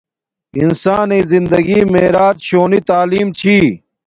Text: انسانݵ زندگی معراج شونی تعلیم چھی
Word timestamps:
انسانݵ 0.61 1.21
زندگی 1.31 1.79
معراج 1.91 2.37
شونی 2.47 2.79
تعلیم 2.89 3.27
چھی 3.39 3.57